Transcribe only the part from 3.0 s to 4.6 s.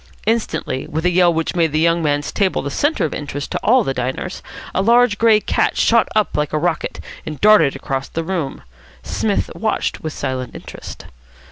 of interest to all the diners,